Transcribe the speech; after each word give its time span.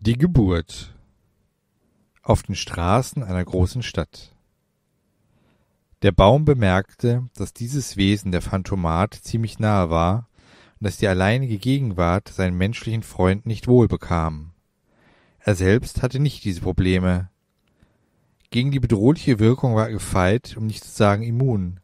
Die 0.00 0.16
Geburt 0.16 0.94
auf 2.22 2.42
den 2.42 2.56
Straßen 2.56 3.22
einer 3.22 3.44
großen 3.44 3.82
Stadt. 3.82 4.34
Der 6.00 6.12
Baum 6.12 6.44
bemerkte, 6.44 7.28
dass 7.36 7.52
dieses 7.52 7.96
Wesen 7.96 8.32
der 8.32 8.40
Phantomat 8.40 9.14
ziemlich 9.14 9.58
nahe 9.58 9.90
war 9.90 10.28
und 10.80 10.86
dass 10.86 10.96
die 10.96 11.06
alleinige 11.06 11.58
Gegenwart 11.58 12.28
seinen 12.28 12.56
menschlichen 12.56 13.02
Freund 13.02 13.44
nicht 13.46 13.68
wohl 13.68 13.86
bekam. 13.86 14.52
Er 15.38 15.54
selbst 15.54 16.02
hatte 16.02 16.18
nicht 16.18 16.42
diese 16.44 16.62
Probleme. 16.62 17.28
Gegen 18.50 18.70
die 18.70 18.80
bedrohliche 18.80 19.38
Wirkung 19.38 19.74
war 19.74 19.86
er 19.86 19.92
gefeit, 19.92 20.56
um 20.56 20.66
nicht 20.66 20.82
zu 20.82 20.90
sagen 20.90 21.22
immun. 21.22 21.80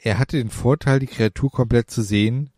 Er 0.00 0.18
hatte 0.18 0.38
den 0.38 0.50
Vorteil, 0.50 1.00
die 1.00 1.08
Kreatur 1.08 1.50
komplett 1.50 1.90
zu 1.90 2.02
sehen 2.02 2.50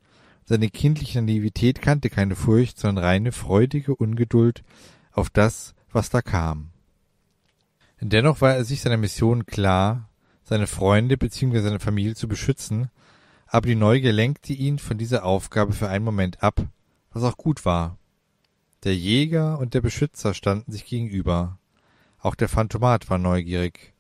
seine 0.47 0.71
kindliche 0.71 1.21
Naivität 1.21 1.83
kannte 1.83 2.09
keine 2.09 2.37
Furcht, 2.37 2.79
sondern 2.79 3.05
reine, 3.05 3.33
freudige 3.33 3.95
Ungeduld 3.95 4.63
auf 5.13 5.29
das, 5.29 5.75
was 5.93 6.09
da 6.09 6.23
kam. 6.23 6.71
Dennoch 8.01 8.41
war 8.41 8.55
er 8.55 8.65
sich 8.65 8.81
seiner 8.81 8.97
Mission 8.97 9.47
klar, 9.47 10.09
seine 10.45 10.69
Freunde 10.69 11.17
bzw. 11.17 11.61
seine 11.61 11.81
Familie 11.81 12.15
zu 12.15 12.29
beschützen, 12.29 12.91
aber 13.47 13.67
die 13.67 13.75
Neugier 13.75 14.13
lenkte 14.13 14.53
ihn 14.53 14.79
von 14.79 14.99
dieser 14.99 15.25
Aufgabe 15.25 15.73
für 15.73 15.89
einen 15.89 16.05
Moment 16.05 16.43
ab, 16.43 16.65
was 17.13 17.25
auch 17.25 17.37
gut 17.37 17.65
war. 17.65 17.99
Der 18.85 18.95
Jäger 18.95 19.59
und 19.59 19.75
der 19.75 19.81
Beschützer 19.81 20.35
standen 20.35 20.71
sich 20.71 20.85
gegenüber. 20.85 21.59
Auch 22.21 22.37
der 22.37 22.49
Phantomat 22.49 23.11
war 23.11 23.19
neugierig. 23.19 23.96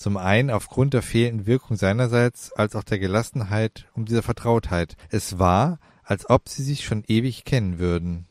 Zum 0.00 0.16
einen 0.16 0.48
aufgrund 0.48 0.94
der 0.94 1.02
fehlenden 1.02 1.46
Wirkung 1.46 1.76
seinerseits, 1.76 2.54
als 2.54 2.74
auch 2.74 2.84
der 2.84 2.98
Gelassenheit 2.98 3.86
um 3.92 4.06
dieser 4.06 4.22
Vertrautheit. 4.22 4.96
Es 5.10 5.38
war, 5.38 5.78
als 6.02 6.30
ob 6.30 6.48
sie 6.48 6.62
sich 6.62 6.86
schon 6.86 7.04
ewig 7.06 7.44
kennen 7.44 7.78
würden. 7.78 8.24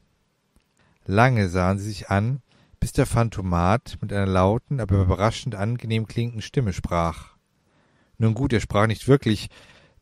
Lange 1.06 1.48
sahen 1.48 1.78
sie 1.78 1.90
sich 1.90 2.10
an, 2.10 2.42
bis 2.80 2.92
der 2.94 3.06
Phantomat 3.06 4.00
mit 4.02 4.12
einer 4.12 4.26
lauten, 4.26 4.80
aber 4.80 5.00
überraschend 5.00 5.54
angenehm 5.54 6.08
klingenden 6.08 6.42
Stimme 6.42 6.74
sprach. 6.74 7.36
Nun 8.18 8.34
gut, 8.34 8.52
er 8.52 8.62
sprach 8.62 8.88
nicht 8.88 9.08
wirklich. 9.08 9.52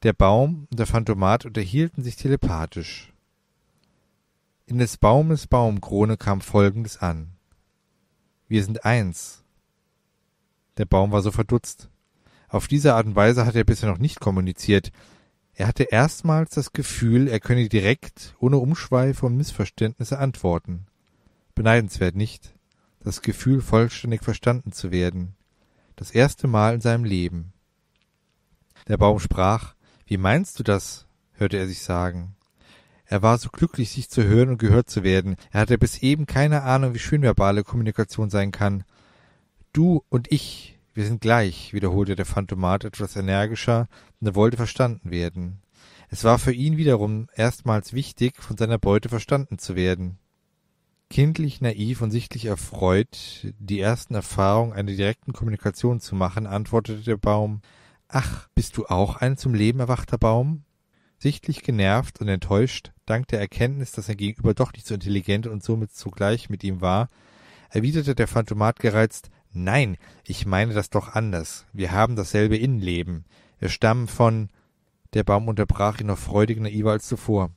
Der 0.03 0.13
Baum 0.13 0.67
und 0.71 0.79
der 0.79 0.87
Phantomat 0.87 1.45
unterhielten 1.45 2.01
sich 2.01 2.15
telepathisch. 2.15 3.11
In 4.67 4.77
des 4.77 4.95
Baumes 4.95 5.47
Baumkrone 5.47 6.15
kam 6.15 6.39
Folgendes 6.39 6.99
an. 6.99 7.33
Wir 8.47 8.63
sind 8.63 8.85
eins. 8.85 9.43
Der 10.77 10.85
Baum 10.85 11.11
war 11.11 11.21
so 11.21 11.31
verdutzt. 11.31 11.89
Auf 12.49 12.67
diese 12.67 12.93
Art 12.93 13.05
und 13.05 13.15
Weise 13.15 13.45
hatte 13.45 13.57
er 13.57 13.63
bisher 13.63 13.89
noch 13.89 13.97
nicht 13.97 14.19
kommuniziert. 14.19 14.91
Er 15.53 15.67
hatte 15.67 15.83
erstmals 15.83 16.51
das 16.51 16.71
Gefühl, 16.71 17.27
er 17.27 17.39
könne 17.39 17.67
direkt, 17.67 18.35
ohne 18.39 18.57
Umschweife 18.57 19.25
und 19.25 19.35
Missverständnisse 19.35 20.19
antworten. 20.19 20.85
Beneidenswert 21.55 22.15
nicht. 22.15 22.53
Das 22.99 23.21
Gefühl, 23.21 23.61
vollständig 23.61 24.23
verstanden 24.23 24.71
zu 24.71 24.91
werden. 24.91 25.35
Das 25.95 26.11
erste 26.11 26.47
Mal 26.47 26.75
in 26.75 26.81
seinem 26.81 27.05
Leben. 27.05 27.53
Der 28.87 28.97
Baum 28.97 29.19
sprach, 29.19 29.73
wie 30.05 30.17
meinst 30.17 30.59
du 30.59 30.63
das? 30.63 31.07
hörte 31.33 31.57
er 31.57 31.67
sich 31.67 31.81
sagen. 31.81 32.35
Er 33.05 33.21
war 33.21 33.37
so 33.37 33.49
glücklich, 33.49 33.91
sich 33.91 34.09
zu 34.09 34.23
hören 34.23 34.49
und 34.49 34.57
gehört 34.57 34.89
zu 34.89 35.03
werden. 35.03 35.37
Er 35.51 35.61
hatte 35.61 35.77
bis 35.77 35.99
eben 35.99 36.25
keine 36.25 36.63
Ahnung, 36.63 36.93
wie 36.93 36.99
schön 36.99 37.21
verbale 37.21 37.63
Kommunikation 37.63 38.29
sein 38.29 38.51
kann. 38.51 38.83
Du 39.77 40.03
und 40.09 40.31
ich, 40.31 40.79
wir 40.95 41.05
sind 41.05 41.21
gleich, 41.21 41.71
wiederholte 41.71 42.15
der 42.15 42.25
Phantomat 42.25 42.83
etwas 42.83 43.15
energischer, 43.15 43.87
und 44.19 44.25
er 44.25 44.33
wollte 44.33 44.57
verstanden 44.57 45.11
werden. 45.11 45.61
Es 46.09 46.23
war 46.23 46.39
für 46.39 46.51
ihn 46.51 46.77
wiederum 46.77 47.27
erstmals 47.35 47.93
wichtig, 47.93 48.41
von 48.41 48.57
seiner 48.57 48.79
Beute 48.79 49.07
verstanden 49.07 49.59
zu 49.59 49.75
werden. 49.75 50.17
Kindlich 51.11 51.61
naiv 51.61 52.01
und 52.01 52.09
sichtlich 52.09 52.45
erfreut, 52.45 53.53
die 53.59 53.79
ersten 53.79 54.15
Erfahrungen 54.15 54.73
einer 54.73 54.93
direkten 54.93 55.31
Kommunikation 55.31 55.99
zu 55.99 56.15
machen, 56.15 56.47
antwortete 56.47 57.03
der 57.03 57.17
Baum 57.17 57.61
Ach, 58.07 58.47
bist 58.55 58.77
du 58.77 58.87
auch 58.87 59.17
ein 59.17 59.37
zum 59.37 59.53
Leben 59.53 59.79
erwachter 59.79 60.17
Baum? 60.17 60.63
Sichtlich 61.19 61.61
genervt 61.61 62.19
und 62.19 62.29
enttäuscht, 62.29 62.93
dank 63.05 63.27
der 63.27 63.41
Erkenntnis, 63.41 63.91
dass 63.91 64.07
sein 64.07 64.17
Gegenüber 64.17 64.55
doch 64.55 64.73
nicht 64.73 64.87
so 64.87 64.95
intelligent 64.95 65.45
und 65.45 65.61
somit 65.61 65.91
zugleich 65.91 66.49
mit 66.49 66.63
ihm 66.63 66.81
war, 66.81 67.09
erwiderte 67.69 68.15
der 68.15 68.27
Phantomat 68.27 68.79
gereizt 68.79 69.29
Nein, 69.57 69.97
ich 70.23 70.45
meine 70.45 70.75
das 70.75 70.91
doch 70.91 71.15
anders. 71.15 71.65
Wir 71.73 71.91
haben 71.91 72.15
dasselbe 72.15 72.55
Innenleben. 72.55 73.25
Wir 73.57 73.69
stammen 73.69 74.07
von. 74.07 74.49
Der 75.13 75.23
Baum 75.23 75.47
unterbrach 75.47 75.99
ihn 75.99 76.07
noch 76.07 76.19
freudig 76.19 76.59
naiver 76.59 76.91
als 76.91 77.07
zuvor. 77.07 77.49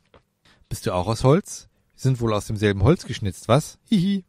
Bist 0.71 0.87
du 0.87 0.95
auch 0.95 1.09
aus 1.09 1.25
Holz? 1.25 1.69
Wir 1.93 2.01
sind 2.01 2.21
wohl 2.23 2.33
aus 2.33 2.47
demselben 2.47 2.83
Holz 2.85 3.05
geschnitzt, 3.05 3.49
was? 3.49 3.79
Hihi. 3.85 4.25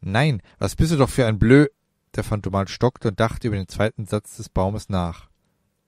Nein, 0.00 0.42
was 0.58 0.74
bist 0.74 0.90
du 0.90 0.96
doch 0.96 1.10
für 1.10 1.24
ein 1.24 1.38
Blö. 1.38 1.68
Der 2.16 2.24
Phantomat 2.24 2.70
stockte 2.70 3.08
und 3.08 3.20
dachte 3.20 3.46
über 3.46 3.56
den 3.56 3.68
zweiten 3.68 4.04
Satz 4.04 4.36
des 4.36 4.48
Baumes 4.48 4.88
nach. 4.88 5.30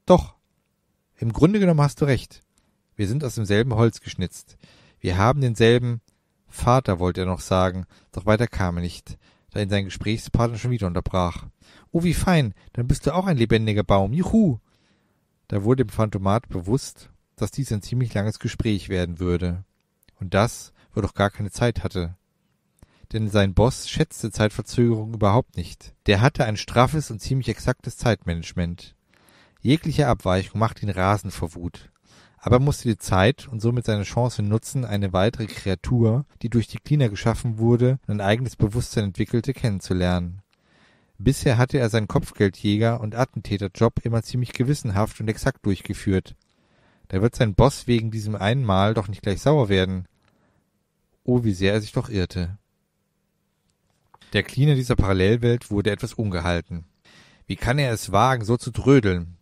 Doch. 0.06 0.37
Im 1.16 1.33
Grunde 1.33 1.59
genommen 1.59 1.81
hast 1.81 2.01
du 2.01 2.05
recht. 2.05 2.43
Wir 2.95 3.09
sind 3.09 3.25
aus 3.25 3.34
demselben 3.34 3.75
Holz 3.75 4.01
geschnitzt. 4.01 4.56
Wir 5.01 5.19
haben 5.19 5.41
denselben 5.41 6.01
Vater, 6.47 7.01
wollte 7.01 7.22
er 7.22 7.27
noch 7.27 7.41
sagen, 7.41 7.87
doch 8.12 8.25
weiter 8.25 8.47
kam 8.47 8.77
er 8.77 8.83
nicht 8.83 9.19
da 9.54 9.60
ihn 9.60 9.70
sein 9.70 9.84
Gesprächspartner 9.84 10.59
schon 10.59 10.72
wieder 10.72 10.88
unterbrach. 10.88 11.47
Oh, 11.92 12.03
wie 12.03 12.12
fein, 12.12 12.54
dann 12.72 12.88
bist 12.88 13.06
du 13.06 13.15
auch 13.15 13.26
ein 13.26 13.37
lebendiger 13.37 13.84
Baum. 13.84 14.12
Juhu! 14.12 14.59
Da 15.47 15.62
wurde 15.62 15.84
dem 15.84 15.91
Phantomat 15.91 16.48
bewusst, 16.48 17.10
dass 17.37 17.53
dies 17.53 17.70
ein 17.72 17.81
ziemlich 17.81 18.12
langes 18.15 18.41
Gespräch 18.41 18.88
werden 18.88 19.20
würde. 19.20 19.65
Und 20.19 20.34
das, 20.34 20.72
wo 20.92 21.00
doch 21.00 21.15
gar 21.15 21.31
keine 21.31 21.53
Zeit 21.53 21.84
hatte. 21.84 22.16
Denn 23.12 23.28
sein 23.28 23.54
Boss 23.54 23.88
schätzte 23.88 24.32
Zeitverzögerung 24.32 25.15
überhaupt 25.15 25.56
nicht. 25.56 25.94
Der 26.06 26.21
hatte 26.21 26.47
ein 26.47 26.56
straffes 26.56 27.12
und 27.12 27.21
ziemlich 27.21 27.48
exaktes 27.48 27.97
Zeitmanagement. 27.97 28.97
Jegliche 29.60 30.09
Abweichung 30.09 30.59
machte 30.59 30.82
ihn 30.82 30.91
rasend 30.91 31.32
vor 31.32 31.54
Wut 31.54 31.92
aber 32.44 32.56
er 32.56 32.60
musste 32.60 32.91
die 32.91 32.99
Zeit 32.99 33.49
und 33.49 33.60
somit 33.60 33.87
seine 33.87 34.03
Chance 34.03 34.43
nutzen, 34.43 34.84
eine 34.84 35.15
weitere 35.15 35.47
Kreatur, 35.47 36.27
die 36.43 36.50
durch 36.50 36.66
die 36.66 36.77
Cleaner 36.77 37.09
geschaffen 37.09 37.56
wurde 37.56 37.99
und 38.06 38.16
ein 38.16 38.21
eigenes 38.21 38.55
Bewusstsein 38.55 39.05
entwickelte, 39.05 39.55
kennenzulernen. 39.55 40.43
Bisher 41.16 41.56
hatte 41.56 41.78
er 41.78 41.88
seinen 41.88 42.06
Kopfgeldjäger 42.06 43.00
und 43.00 43.15
Attentäterjob 43.15 44.04
immer 44.04 44.22
ziemlich 44.22 44.53
gewissenhaft 44.53 45.19
und 45.21 45.28
exakt 45.28 45.65
durchgeführt. 45.65 46.37
Da 47.09 47.22
wird 47.22 47.34
sein 47.34 47.54
Boss 47.54 47.87
wegen 47.87 48.10
diesem 48.10 48.37
einen 48.37 48.62
Mal 48.62 48.93
doch 48.93 49.09
nicht 49.09 49.22
gleich 49.22 49.41
sauer 49.41 49.71
werden. 49.71 50.06
Oh, 51.22 51.44
wie 51.44 51.54
sehr 51.54 51.72
er 51.72 51.81
sich 51.81 51.93
doch 51.93 52.10
irrte. 52.10 52.59
Der 54.34 54.43
Cleaner 54.43 54.75
dieser 54.75 54.97
Parallelwelt 54.97 55.71
wurde 55.71 55.91
etwas 55.91 56.12
ungehalten. 56.12 56.84
Wie 57.47 57.56
kann 57.56 57.78
er 57.78 57.91
es 57.91 58.12
wagen, 58.12 58.44
so 58.44 58.59
zu 58.59 58.71
trödeln? 58.71 59.38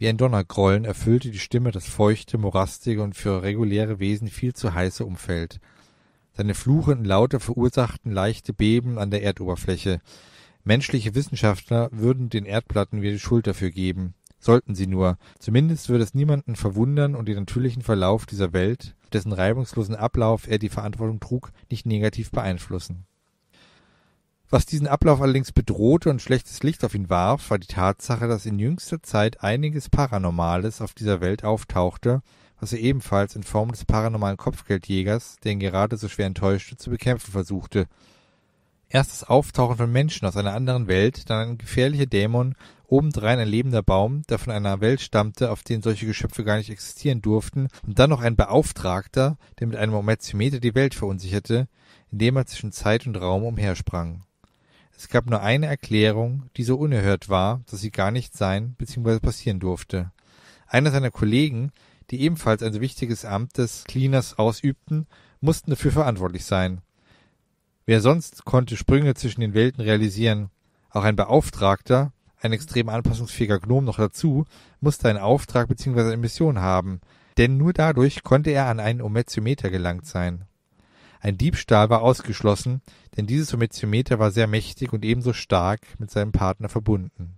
Wie 0.00 0.06
ein 0.06 0.16
Donnergrollen 0.16 0.84
erfüllte 0.84 1.32
die 1.32 1.40
Stimme 1.40 1.72
das 1.72 1.88
feuchte, 1.88 2.38
morastige 2.38 3.02
und 3.02 3.16
für 3.16 3.42
reguläre 3.42 3.98
Wesen 3.98 4.28
viel 4.28 4.54
zu 4.54 4.72
heiße 4.72 5.04
Umfeld. 5.04 5.58
Seine 6.34 6.54
fluchenden 6.54 7.04
Laute 7.04 7.40
verursachten 7.40 8.12
leichte 8.12 8.52
Beben 8.52 8.96
an 8.96 9.10
der 9.10 9.24
Erdoberfläche. 9.24 10.00
Menschliche 10.62 11.16
Wissenschaftler 11.16 11.88
würden 11.90 12.30
den 12.30 12.44
Erdplatten 12.44 13.02
wieder 13.02 13.14
die 13.14 13.18
Schuld 13.18 13.48
dafür 13.48 13.72
geben. 13.72 14.14
Sollten 14.38 14.76
sie 14.76 14.86
nur. 14.86 15.18
Zumindest 15.40 15.88
würde 15.88 16.04
es 16.04 16.14
niemanden 16.14 16.54
verwundern 16.54 17.16
und 17.16 17.26
den 17.26 17.34
natürlichen 17.34 17.82
Verlauf 17.82 18.24
dieser 18.24 18.52
Welt, 18.52 18.94
dessen 19.12 19.32
reibungslosen 19.32 19.96
Ablauf 19.96 20.46
er 20.46 20.60
die 20.60 20.68
Verantwortung 20.68 21.18
trug, 21.18 21.50
nicht 21.72 21.86
negativ 21.86 22.30
beeinflussen. 22.30 23.07
Was 24.50 24.64
diesen 24.64 24.86
Ablauf 24.86 25.20
allerdings 25.20 25.52
bedrohte 25.52 26.08
und 26.08 26.22
schlechtes 26.22 26.62
Licht 26.62 26.82
auf 26.82 26.94
ihn 26.94 27.10
warf, 27.10 27.50
war 27.50 27.58
die 27.58 27.66
Tatsache, 27.66 28.28
dass 28.28 28.46
in 28.46 28.58
jüngster 28.58 29.02
Zeit 29.02 29.42
einiges 29.42 29.90
Paranormales 29.90 30.80
auf 30.80 30.94
dieser 30.94 31.20
Welt 31.20 31.44
auftauchte, 31.44 32.22
was 32.58 32.72
er 32.72 32.78
ebenfalls 32.78 33.36
in 33.36 33.42
Form 33.42 33.72
des 33.72 33.84
paranormalen 33.84 34.38
Kopfgeldjägers, 34.38 35.36
der 35.44 35.52
ihn 35.52 35.60
gerade 35.60 35.98
so 35.98 36.08
schwer 36.08 36.26
enttäuschte, 36.26 36.78
zu 36.78 36.88
bekämpfen 36.88 37.30
versuchte. 37.30 37.88
Erst 38.88 39.12
das 39.12 39.24
Auftauchen 39.24 39.76
von 39.76 39.92
Menschen 39.92 40.26
aus 40.26 40.38
einer 40.38 40.54
anderen 40.54 40.88
Welt, 40.88 41.28
dann 41.28 41.50
ein 41.50 41.58
gefährlicher 41.58 42.06
Dämon, 42.06 42.54
obendrein 42.86 43.38
ein 43.38 43.48
lebender 43.48 43.82
Baum, 43.82 44.22
der 44.30 44.38
von 44.38 44.50
einer 44.50 44.80
Welt 44.80 45.02
stammte, 45.02 45.50
auf 45.50 45.62
denen 45.62 45.82
solche 45.82 46.06
Geschöpfe 46.06 46.42
gar 46.42 46.56
nicht 46.56 46.70
existieren 46.70 47.20
durften, 47.20 47.68
und 47.86 47.98
dann 47.98 48.08
noch 48.08 48.22
ein 48.22 48.34
Beauftragter, 48.34 49.36
der 49.60 49.66
mit 49.66 49.76
einem 49.76 49.92
Ometiometer 49.92 50.58
die 50.58 50.74
Welt 50.74 50.94
verunsicherte, 50.94 51.68
indem 52.10 52.36
er 52.36 52.46
zwischen 52.46 52.72
Zeit 52.72 53.06
und 53.06 53.16
Raum 53.16 53.44
umhersprang. 53.44 54.24
Es 54.98 55.08
gab 55.08 55.30
nur 55.30 55.42
eine 55.42 55.66
Erklärung, 55.66 56.50
die 56.56 56.64
so 56.64 56.76
unerhört 56.76 57.28
war, 57.28 57.60
dass 57.70 57.80
sie 57.80 57.92
gar 57.92 58.10
nicht 58.10 58.36
sein 58.36 58.74
bzw. 58.78 59.20
passieren 59.20 59.60
durfte. 59.60 60.10
Einer 60.66 60.90
seiner 60.90 61.12
Kollegen, 61.12 61.70
die 62.10 62.20
ebenfalls 62.20 62.64
ein 62.64 62.72
so 62.72 62.80
wichtiges 62.80 63.24
Amt 63.24 63.58
des 63.58 63.84
Cleaners 63.84 64.40
ausübten, 64.40 65.06
mussten 65.40 65.70
dafür 65.70 65.92
verantwortlich 65.92 66.44
sein. 66.44 66.80
Wer 67.86 68.00
sonst 68.00 68.44
konnte 68.44 68.76
Sprünge 68.76 69.14
zwischen 69.14 69.40
den 69.40 69.54
Welten 69.54 69.84
realisieren? 69.84 70.50
Auch 70.90 71.04
ein 71.04 71.14
Beauftragter, 71.14 72.12
ein 72.40 72.52
extrem 72.52 72.88
anpassungsfähiger 72.88 73.60
Gnom 73.60 73.84
noch 73.84 73.98
dazu, 73.98 74.46
musste 74.80 75.08
einen 75.08 75.20
Auftrag 75.20 75.68
bzw. 75.68 76.00
eine 76.00 76.16
Mission 76.16 76.58
haben, 76.58 77.00
denn 77.36 77.56
nur 77.56 77.72
dadurch 77.72 78.24
konnte 78.24 78.50
er 78.50 78.66
an 78.66 78.80
einen 78.80 79.00
Ometiometer 79.00 79.70
gelangt 79.70 80.06
sein. 80.06 80.47
Ein 81.20 81.36
Diebstahl 81.36 81.90
war 81.90 82.02
ausgeschlossen, 82.02 82.80
denn 83.16 83.26
dieses 83.26 83.52
Homiziometer 83.52 84.18
war 84.18 84.30
sehr 84.30 84.46
mächtig 84.46 84.92
und 84.92 85.04
ebenso 85.04 85.32
stark 85.32 85.80
mit 85.98 86.10
seinem 86.10 86.32
Partner 86.32 86.68
verbunden. 86.68 87.34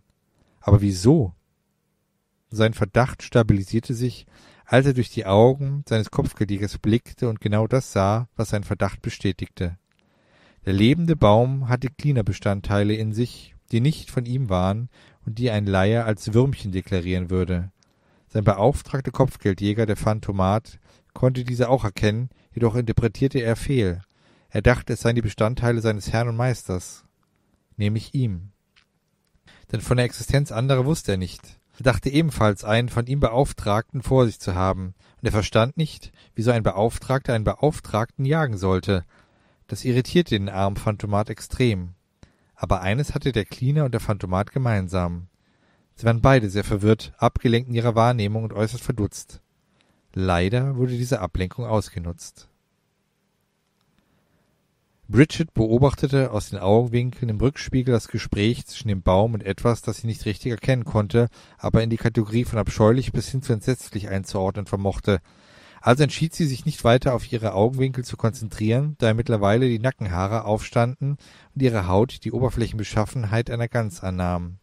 Aber 0.61 0.81
wieso? 0.81 1.35
Sein 2.51 2.75
Verdacht 2.75 3.23
stabilisierte 3.23 3.95
sich, 3.95 4.27
als 4.67 4.87
er 4.87 4.93
durch 4.95 5.11
die 5.11 5.27
Augen 5.27 5.85
seines 5.89 6.11
Kopfgeldjägers 6.11 6.79
blickte 6.79 7.29
und 7.29 7.41
genau 7.41 7.67
das 7.67 7.93
sah, 7.93 8.29
was 8.37 8.51
sein 8.51 8.65
Verdacht 8.65 9.03
bestätigte. 9.03 9.79
Der 10.67 10.73
lebende 10.75 11.17
Baum 11.17 11.69
hatte 11.69 11.89
Cleaner-Bestandteile 11.89 12.95
in 12.95 13.13
sich, 13.13 13.55
die 13.73 13.81
nicht 13.81 14.11
von 14.11 14.27
ihm 14.27 14.51
waren 14.51 14.91
und 15.25 15.39
die 15.39 15.51
ein 15.51 15.67
Laie 15.67 16.05
als 16.05 16.35
Würmchen 16.35 16.73
deklarieren 16.73 17.31
würde. 17.31 17.73
Sein 18.29 18.45
beauftragter 18.45 19.11
Kopfgeldjäger, 19.11 19.87
der 19.87 19.97
Phantomat, 19.97 20.79
konnte 21.15 21.45
diese 21.45 21.69
auch 21.69 21.85
erkennen, 21.85 22.31
jedoch 22.55 22.75
interpretierte 22.75 23.41
er 23.41 23.57
fehl. 23.57 24.03
Er 24.49 24.63
dachte, 24.63 24.95
es 24.95 25.01
seien 25.01 25.17
die 25.17 25.23
Bestandteile 25.23 25.81
seines 25.81 26.13
Herrn 26.13 26.29
und 26.29 26.37
Meisters, 26.37 27.05
nämlich 27.77 28.15
ihm. 28.15 28.51
Denn 29.71 29.81
von 29.81 29.97
der 29.97 30.07
Existenz 30.07 30.51
anderer 30.51 30.85
wusste 30.85 31.13
er 31.13 31.19
nicht. 31.19 31.61
Er 31.79 31.85
dachte 31.85 32.11
ebenfalls, 32.11 32.65
einen 32.65 32.89
von 32.89 33.07
ihm 33.07 33.21
Beauftragten 33.21 34.03
vor 34.03 34.27
sich 34.27 34.41
zu 34.41 34.55
haben, 34.55 34.95
und 35.21 35.27
er 35.27 35.33
verstand 35.33 35.77
nicht, 35.77 36.13
wieso 36.35 36.51
ein 36.51 36.63
Beauftragter 36.63 37.33
einen 37.33 37.45
Beauftragten 37.45 38.25
jagen 38.25 38.59
sollte. 38.59 39.05
Das 39.67 39.85
irritierte 39.85 40.31
den 40.31 40.49
armen 40.49 40.77
Phantomat 40.77 41.31
extrem. 41.31 41.95
Aber 42.55 42.83
eines 42.83 43.15
hatte 43.15 43.33
der 43.33 43.45
Cleaner 43.45 43.85
und 43.85 43.93
der 43.93 44.01
Phantomat 44.01 44.53
gemeinsam. 44.53 45.29
Sie 45.95 46.05
waren 46.05 46.21
beide 46.21 46.51
sehr 46.51 46.65
verwirrt, 46.65 47.13
abgelenkt 47.19 47.69
in 47.69 47.75
ihrer 47.75 47.95
Wahrnehmung 47.95 48.45
und 48.45 48.53
äußerst 48.53 48.83
verdutzt. 48.83 49.41
Leider 50.13 50.77
wurde 50.77 50.97
diese 50.97 51.21
Ablenkung 51.21 51.65
ausgenutzt. 51.65 52.49
Bridget 55.11 55.55
beobachtete 55.55 56.31
aus 56.31 56.51
den 56.51 56.61
Augenwinkeln 56.61 57.29
im 57.31 57.41
Rückspiegel 57.41 57.93
das 57.93 58.07
Gespräch 58.07 58.65
zwischen 58.67 58.87
dem 58.87 59.03
Baum 59.03 59.35
und 59.35 59.43
etwas, 59.43 59.83
das 59.83 59.99
sie 59.99 60.07
nicht 60.07 60.25
richtig 60.25 60.53
erkennen 60.53 60.85
konnte, 60.85 61.29
aber 61.59 61.83
in 61.83 61.91
die 61.91 61.97
Kategorie 61.97 62.45
von 62.45 62.61
abscheulich 62.61 63.11
bis 63.11 63.29
hin 63.29 63.43
zu 63.43 63.53
entsetzlich 63.53 64.09
einzuordnen 64.09 64.67
vermochte. 64.67 65.21
Also 65.81 66.05
entschied 66.05 66.35
sie 66.35 66.47
sich 66.47 66.65
nicht 66.65 66.85
weiter 66.85 67.15
auf 67.15 67.33
ihre 67.33 67.55
Augenwinkel 67.55 68.05
zu 68.05 68.17
konzentrieren, 68.17 68.95
da 68.99 69.13
mittlerweile 69.13 69.69
die 69.69 69.81
Nackenhaare 69.81 70.45
aufstanden 70.45 71.17
und 71.55 71.63
ihre 71.63 71.89
Haut 71.89 72.25
die 72.25 72.31
Oberflächenbeschaffenheit 72.31 73.51
einer 73.51 73.67
Gans 73.67 74.03
annahm. 74.05 74.59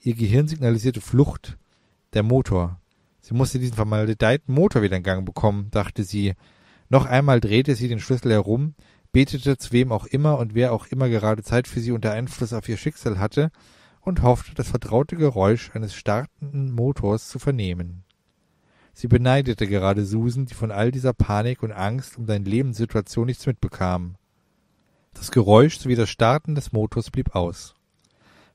Ihr 0.00 0.14
Gehirn 0.14 0.48
signalisierte 0.48 1.00
Flucht. 1.00 1.56
Der 2.14 2.24
Motor. 2.24 2.80
Sie 3.28 3.34
musste 3.34 3.58
diesen 3.58 3.74
vermaledeiten 3.74 4.54
Motor 4.54 4.80
wieder 4.80 4.96
in 4.96 5.02
Gang 5.02 5.26
bekommen, 5.26 5.70
dachte 5.70 6.02
sie. 6.02 6.32
Noch 6.88 7.04
einmal 7.04 7.40
drehte 7.40 7.74
sie 7.74 7.86
den 7.86 8.00
Schlüssel 8.00 8.32
herum, 8.32 8.74
betete 9.12 9.58
zu 9.58 9.72
wem 9.72 9.92
auch 9.92 10.06
immer 10.06 10.38
und 10.38 10.54
wer 10.54 10.72
auch 10.72 10.86
immer 10.86 11.10
gerade 11.10 11.42
Zeit 11.42 11.68
für 11.68 11.80
sie 11.80 11.92
unter 11.92 12.12
Einfluss 12.12 12.54
auf 12.54 12.66
ihr 12.70 12.78
Schicksal 12.78 13.18
hatte 13.18 13.50
und 14.00 14.22
hoffte, 14.22 14.54
das 14.54 14.70
vertraute 14.70 15.16
Geräusch 15.16 15.70
eines 15.74 15.94
startenden 15.94 16.72
Motors 16.72 17.28
zu 17.28 17.38
vernehmen. 17.38 18.02
Sie 18.94 19.08
beneidete 19.08 19.66
gerade 19.66 20.06
Susan, 20.06 20.46
die 20.46 20.54
von 20.54 20.70
all 20.70 20.90
dieser 20.90 21.12
Panik 21.12 21.62
und 21.62 21.72
Angst 21.72 22.16
um 22.16 22.24
seine 22.24 22.48
Lebenssituation 22.48 23.26
nichts 23.26 23.44
mitbekam. 23.44 24.16
Das 25.12 25.30
Geräusch 25.30 25.78
sowie 25.78 25.96
das 25.96 26.08
Starten 26.08 26.54
des 26.54 26.72
Motors 26.72 27.10
blieb 27.10 27.34
aus. 27.34 27.74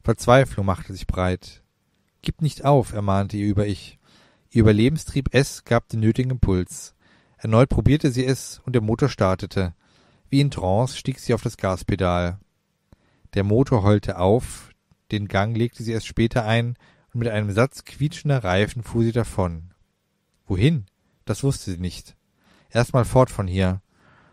Verzweiflung 0.04 0.66
machte 0.66 0.94
sich 0.94 1.06
breit. 1.06 1.62
Gib 2.24 2.42
nicht 2.42 2.66
auf, 2.66 2.94
ermahnte 2.94 3.38
ihr 3.38 3.46
Über-Ich. 3.46 4.00
Ihr 4.54 4.62
Überlebenstrieb 4.62 5.34
S 5.34 5.64
gab 5.66 5.90
den 5.90 6.02
nötigen 6.02 6.30
Impuls. 6.30 6.94
Erneut 7.38 7.70
probierte 7.70 8.12
sie 8.12 8.24
es, 8.24 8.62
und 8.64 8.74
der 8.74 8.84
Motor 8.84 9.10
startete. 9.10 9.74
Wie 10.30 10.42
in 10.42 10.52
Trance 10.52 10.96
stieg 10.96 11.18
sie 11.18 11.34
auf 11.34 11.42
das 11.42 11.58
Gaspedal. 11.58 12.40
Der 13.34 13.44
Motor 13.44 13.82
heulte 13.82 14.20
auf, 14.20 14.70
den 15.12 15.28
Gang 15.28 15.58
legte 15.58 15.82
sie 15.82 15.92
erst 15.92 16.06
später 16.06 16.46
ein, 16.46 16.78
und 17.12 17.22
mit 17.22 17.30
einem 17.30 17.50
Satz 17.50 17.84
quietschender 17.84 18.44
Reifen 18.44 18.84
fuhr 18.84 19.02
sie 19.02 19.12
davon. 19.12 19.74
Wohin? 20.46 20.86
Das 21.26 21.44
wusste 21.44 21.72
sie 21.72 21.80
nicht. 21.80 22.16
Erstmal 22.70 23.06
fort 23.06 23.32
von 23.32 23.48
hier. 23.48 23.82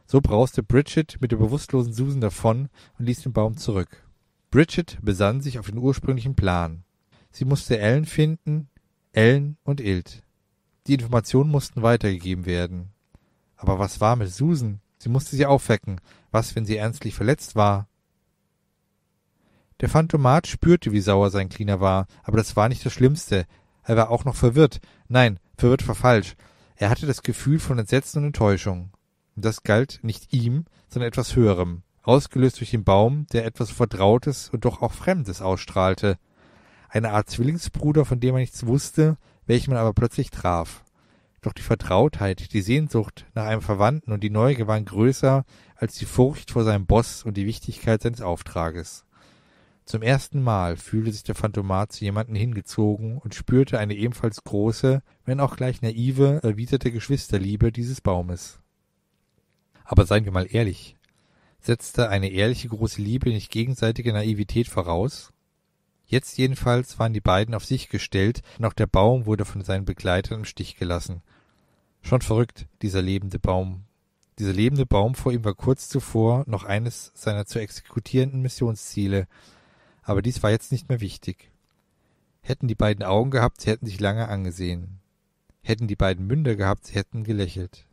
So 0.04 0.20
brauste 0.20 0.62
Bridget 0.62 1.16
mit 1.22 1.32
der 1.32 1.38
bewusstlosen 1.38 1.94
Susan 1.94 2.20
davon 2.20 2.68
und 2.98 3.06
ließ 3.06 3.22
den 3.22 3.32
Baum 3.32 3.56
zurück. 3.56 4.06
Bridget 4.50 4.98
besann 5.00 5.40
sich 5.40 5.58
auf 5.58 5.70
den 5.70 5.78
ursprünglichen 5.78 6.34
Plan. 6.34 6.84
Sie 7.30 7.46
musste 7.46 7.78
Ellen 7.78 8.04
finden, 8.04 8.68
Ellen 9.12 9.56
und 9.64 9.80
Ilt. 9.80 10.22
Die 10.86 10.94
Informationen 10.94 11.50
mussten 11.50 11.82
weitergegeben 11.82 12.46
werden. 12.46 12.92
Aber 13.56 13.78
was 13.78 14.00
war 14.00 14.16
mit 14.16 14.32
Susan? 14.32 14.80
Sie 14.98 15.08
musste 15.08 15.34
sie 15.34 15.46
aufwecken. 15.46 16.00
Was, 16.30 16.54
wenn 16.54 16.64
sie 16.64 16.76
ernstlich 16.76 17.14
verletzt 17.14 17.56
war? 17.56 17.88
Der 19.80 19.88
Phantomat 19.88 20.46
spürte, 20.46 20.92
wie 20.92 21.00
sauer 21.00 21.30
sein 21.30 21.48
Cleaner 21.48 21.80
war, 21.80 22.06
aber 22.22 22.36
das 22.36 22.54
war 22.54 22.68
nicht 22.68 22.84
das 22.84 22.92
Schlimmste. 22.92 23.46
Er 23.82 23.96
war 23.96 24.10
auch 24.10 24.24
noch 24.24 24.36
verwirrt. 24.36 24.80
Nein, 25.08 25.40
verwirrt 25.56 25.88
war 25.88 25.94
falsch. 25.94 26.36
Er 26.76 26.90
hatte 26.90 27.06
das 27.06 27.22
Gefühl 27.22 27.58
von 27.58 27.78
Entsetzen 27.78 28.18
und 28.18 28.26
Enttäuschung. 28.26 28.92
Und 29.34 29.44
das 29.44 29.62
galt 29.62 30.00
nicht 30.02 30.32
ihm, 30.32 30.66
sondern 30.88 31.08
etwas 31.08 31.34
Höherem, 31.34 31.82
ausgelöst 32.02 32.60
durch 32.60 32.70
den 32.70 32.84
Baum, 32.84 33.26
der 33.32 33.44
etwas 33.44 33.70
Vertrautes 33.70 34.50
und 34.50 34.64
doch 34.64 34.82
auch 34.82 34.92
Fremdes 34.92 35.40
ausstrahlte 35.40 36.18
eine 36.90 37.10
Art 37.10 37.30
Zwillingsbruder, 37.30 38.04
von 38.04 38.20
dem 38.20 38.34
er 38.34 38.40
nichts 38.40 38.66
wusste, 38.66 39.16
welchen 39.46 39.70
man 39.70 39.80
aber 39.80 39.94
plötzlich 39.94 40.30
traf. 40.30 40.84
Doch 41.40 41.52
die 41.52 41.62
Vertrautheit, 41.62 42.52
die 42.52 42.60
Sehnsucht 42.60 43.26
nach 43.34 43.46
einem 43.46 43.62
Verwandten 43.62 44.12
und 44.12 44.22
die 44.22 44.30
Neugier 44.30 44.66
waren 44.66 44.84
größer 44.84 45.44
als 45.74 45.94
die 45.94 46.04
Furcht 46.04 46.50
vor 46.50 46.64
seinem 46.64 46.86
Boss 46.86 47.24
und 47.24 47.36
die 47.36 47.46
Wichtigkeit 47.46 48.02
seines 48.02 48.20
Auftrages. 48.20 49.06
Zum 49.86 50.02
ersten 50.02 50.42
Mal 50.42 50.76
fühlte 50.76 51.10
sich 51.10 51.22
der 51.22 51.34
Phantomat 51.34 51.92
zu 51.92 52.04
jemanden 52.04 52.34
hingezogen 52.34 53.18
und 53.18 53.34
spürte 53.34 53.78
eine 53.78 53.94
ebenfalls 53.94 54.44
große, 54.44 55.02
wenn 55.24 55.40
auch 55.40 55.56
gleich 55.56 55.82
naive, 55.82 56.40
erwiderte 56.42 56.92
Geschwisterliebe 56.92 57.72
dieses 57.72 58.00
Baumes. 58.00 58.60
Aber 59.84 60.06
seien 60.06 60.24
wir 60.24 60.32
mal 60.32 60.46
ehrlich, 60.48 60.96
setzte 61.58 62.08
eine 62.08 62.30
ehrliche 62.30 62.68
große 62.68 63.02
Liebe 63.02 63.30
nicht 63.30 63.50
gegenseitige 63.50 64.12
Naivität 64.12 64.68
voraus? 64.68 65.32
Jetzt 66.10 66.38
jedenfalls 66.38 66.98
waren 66.98 67.12
die 67.12 67.20
beiden 67.20 67.54
auf 67.54 67.64
sich 67.64 67.88
gestellt, 67.88 68.42
und 68.58 68.64
auch 68.64 68.72
der 68.72 68.88
Baum 68.88 69.26
wurde 69.26 69.44
von 69.44 69.62
seinen 69.62 69.84
Begleitern 69.84 70.40
im 70.40 70.44
Stich 70.44 70.74
gelassen. 70.74 71.22
Schon 72.02 72.20
verrückt, 72.20 72.66
dieser 72.82 73.00
lebende 73.00 73.38
Baum. 73.38 73.84
Dieser 74.36 74.52
lebende 74.52 74.86
Baum 74.86 75.14
vor 75.14 75.30
ihm 75.30 75.44
war 75.44 75.54
kurz 75.54 75.88
zuvor 75.88 76.42
noch 76.48 76.64
eines 76.64 77.12
seiner 77.14 77.46
zu 77.46 77.60
exekutierenden 77.60 78.42
Missionsziele, 78.42 79.28
aber 80.02 80.20
dies 80.20 80.42
war 80.42 80.50
jetzt 80.50 80.72
nicht 80.72 80.88
mehr 80.88 81.00
wichtig. 81.00 81.52
Hätten 82.40 82.66
die 82.66 82.74
beiden 82.74 83.04
Augen 83.04 83.30
gehabt, 83.30 83.60
sie 83.60 83.70
hätten 83.70 83.86
sich 83.86 84.00
lange 84.00 84.26
angesehen. 84.26 84.98
Hätten 85.62 85.86
die 85.86 85.94
beiden 85.94 86.26
Münder 86.26 86.56
gehabt, 86.56 86.86
sie 86.88 86.94
hätten 86.94 87.22
gelächelt. 87.22 87.86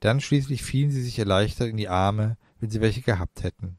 Dann 0.00 0.20
schließlich 0.20 0.62
fielen 0.62 0.90
sie 0.90 1.00
sich 1.00 1.18
erleichtert 1.18 1.68
in 1.68 1.78
die 1.78 1.88
Arme, 1.88 2.36
wenn 2.58 2.68
sie 2.68 2.82
welche 2.82 3.00
gehabt 3.00 3.42
hätten. 3.42 3.78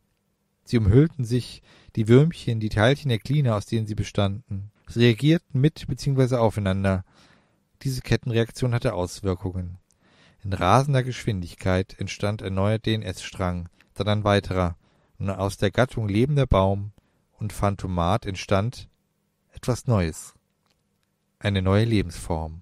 Sie 0.71 0.77
umhüllten 0.77 1.25
sich, 1.25 1.63
die 1.97 2.07
Würmchen, 2.07 2.61
die 2.61 2.69
Teilchen 2.69 3.09
der 3.09 3.19
Kline, 3.19 3.55
aus 3.55 3.65
denen 3.65 3.87
sie 3.87 3.93
bestanden. 3.93 4.71
Sie 4.87 5.03
reagierten 5.03 5.59
mit 5.59 5.85
bzw. 5.85 6.37
aufeinander. 6.37 7.03
Diese 7.81 7.99
Kettenreaktion 7.99 8.73
hatte 8.73 8.93
Auswirkungen. 8.93 9.79
In 10.41 10.53
rasender 10.53 11.03
Geschwindigkeit 11.03 11.99
entstand 11.99 12.41
ein 12.41 12.53
neuer 12.53 12.79
DNS-Strang, 12.79 13.67
dann 13.95 14.07
ein 14.07 14.23
weiterer, 14.23 14.77
und 15.19 15.29
aus 15.29 15.57
der 15.57 15.71
Gattung 15.71 16.07
lebender 16.07 16.47
Baum 16.47 16.93
und 17.33 17.51
Phantomat 17.51 18.25
entstand 18.25 18.87
etwas 19.51 19.87
Neues. 19.87 20.35
Eine 21.37 21.61
neue 21.61 21.83
Lebensform. 21.83 22.61